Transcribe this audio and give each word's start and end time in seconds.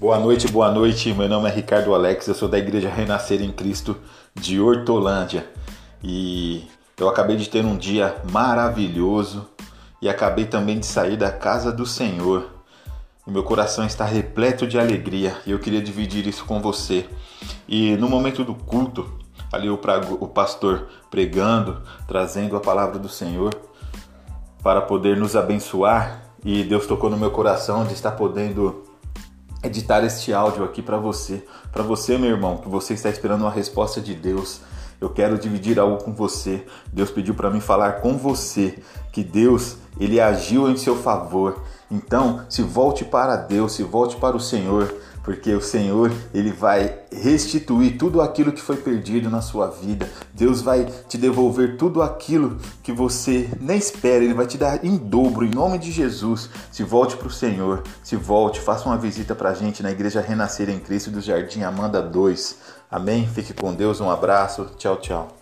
Boa 0.00 0.16
noite, 0.16 0.46
boa 0.46 0.70
noite. 0.70 1.12
Meu 1.12 1.28
nome 1.28 1.48
é 1.48 1.52
Ricardo 1.52 1.92
Alex, 1.92 2.28
eu 2.28 2.34
sou 2.34 2.48
da 2.48 2.56
Igreja 2.56 2.88
Renascer 2.88 3.42
em 3.42 3.50
Cristo 3.50 3.96
de 4.32 4.60
Hortolândia 4.60 5.50
e 6.00 6.64
eu 6.96 7.08
acabei 7.08 7.34
de 7.34 7.48
ter 7.48 7.64
um 7.64 7.76
dia 7.76 8.14
maravilhoso 8.30 9.48
e 10.00 10.08
acabei 10.08 10.44
também 10.44 10.78
de 10.78 10.86
sair 10.86 11.16
da 11.16 11.32
casa 11.32 11.72
do 11.72 11.84
Senhor. 11.84 12.48
O 13.26 13.30
meu 13.32 13.42
coração 13.42 13.84
está 13.84 14.04
repleto 14.04 14.68
de 14.68 14.78
alegria 14.78 15.36
e 15.44 15.50
eu 15.50 15.58
queria 15.58 15.82
dividir 15.82 16.28
isso 16.28 16.44
com 16.44 16.60
você. 16.60 17.04
E 17.66 17.96
no 17.96 18.08
momento 18.08 18.44
do 18.44 18.54
culto, 18.54 19.18
ali 19.52 19.68
o, 19.68 19.80
o 20.20 20.28
pastor 20.28 20.86
pregando, 21.10 21.82
trazendo 22.06 22.56
a 22.56 22.60
palavra 22.60 23.00
do 23.00 23.08
Senhor 23.08 23.52
para 24.62 24.80
poder 24.80 25.16
nos 25.16 25.34
abençoar, 25.34 26.22
e 26.44 26.62
Deus 26.62 26.86
tocou 26.86 27.10
no 27.10 27.16
meu 27.16 27.32
coração 27.32 27.84
de 27.84 27.94
estar 27.94 28.12
podendo 28.12 28.87
editar 29.62 30.04
este 30.04 30.32
áudio 30.32 30.64
aqui 30.64 30.82
para 30.82 30.96
você, 30.98 31.44
para 31.72 31.82
você, 31.82 32.16
meu 32.16 32.30
irmão, 32.30 32.58
que 32.58 32.68
você 32.68 32.94
está 32.94 33.08
esperando 33.08 33.42
uma 33.42 33.50
resposta 33.50 34.00
de 34.00 34.14
Deus. 34.14 34.60
Eu 35.00 35.10
quero 35.10 35.38
dividir 35.38 35.78
algo 35.78 36.02
com 36.02 36.12
você. 36.12 36.66
Deus 36.92 37.10
pediu 37.10 37.34
para 37.34 37.50
mim 37.50 37.60
falar 37.60 38.00
com 38.00 38.16
você 38.16 38.82
que 39.12 39.22
Deus, 39.22 39.76
ele 39.98 40.20
agiu 40.20 40.68
em 40.68 40.76
seu 40.76 40.96
favor. 40.96 41.62
Então, 41.90 42.44
se 42.48 42.62
volte 42.62 43.04
para 43.04 43.36
Deus, 43.36 43.72
se 43.72 43.82
volte 43.82 44.16
para 44.16 44.36
o 44.36 44.40
Senhor, 44.40 44.92
porque 45.22 45.52
o 45.54 45.60
Senhor, 45.60 46.12
ele 46.32 46.52
vai 46.52 46.98
restituir 47.12 47.98
tudo 47.98 48.20
aquilo 48.20 48.52
que 48.52 48.60
foi 48.60 48.76
perdido 48.76 49.30
na 49.30 49.40
sua 49.40 49.68
vida. 49.68 50.08
Deus 50.32 50.60
vai 50.60 50.86
te 51.08 51.18
devolver 51.18 51.76
tudo 51.76 52.02
aquilo 52.02 52.58
que 52.82 52.92
você 52.92 53.48
nem 53.60 53.78
espera, 53.78 54.24
ele 54.24 54.34
vai 54.34 54.46
te 54.46 54.58
dar 54.58 54.84
em 54.84 54.96
dobro 54.96 55.44
em 55.44 55.50
nome 55.50 55.78
de 55.78 55.90
Jesus. 55.90 56.48
Se 56.70 56.82
volte 56.82 57.16
para 57.16 57.28
o 57.28 57.30
Senhor, 57.30 57.82
se 58.02 58.16
volte, 58.16 58.60
faça 58.60 58.88
uma 58.88 58.98
visita 58.98 59.34
para 59.34 59.50
a 59.50 59.54
gente 59.54 59.82
na 59.82 59.90
Igreja 59.90 60.20
Renascer 60.20 60.68
em 60.68 60.78
Cristo 60.78 61.10
do 61.10 61.20
Jardim 61.20 61.62
Amanda 61.62 62.02
2. 62.02 62.56
Amém? 62.90 63.26
Fique 63.26 63.52
com 63.52 63.74
Deus, 63.74 64.00
um 64.00 64.10
abraço, 64.10 64.70
tchau, 64.76 64.96
tchau. 64.96 65.37